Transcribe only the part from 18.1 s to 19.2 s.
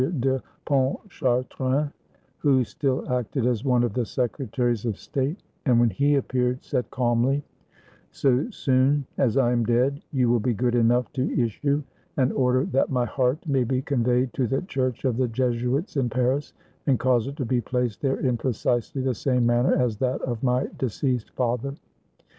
in precisely the